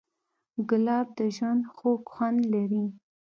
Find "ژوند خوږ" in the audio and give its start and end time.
1.35-2.01